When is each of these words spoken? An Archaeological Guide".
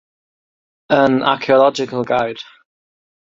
An 0.89 1.21
Archaeological 1.21 2.03
Guide". 2.03 2.39